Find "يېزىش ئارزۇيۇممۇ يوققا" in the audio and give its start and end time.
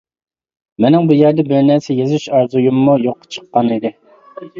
1.97-3.29